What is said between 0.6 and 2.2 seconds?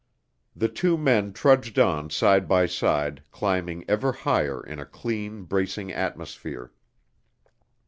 two men trudged on